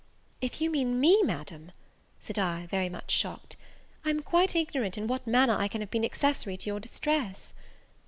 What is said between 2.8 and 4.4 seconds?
much shocked, "I am